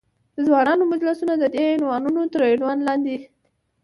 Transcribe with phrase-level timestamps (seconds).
[0.35, 3.17] د ځوانانو مجلسونه، ددې عنوانونو تر عنوان لاندې.